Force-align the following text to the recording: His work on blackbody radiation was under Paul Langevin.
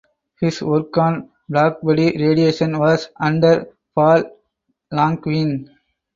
His 0.39 0.63
work 0.63 0.97
on 0.97 1.29
blackbody 1.47 2.19
radiation 2.19 2.79
was 2.79 3.09
under 3.19 3.67
Paul 3.93 4.23
Langevin. 4.91 5.69